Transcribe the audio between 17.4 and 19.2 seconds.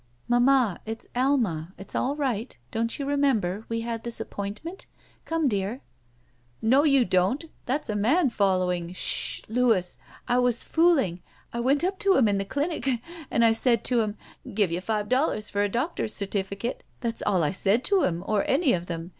I said to him, or any of them.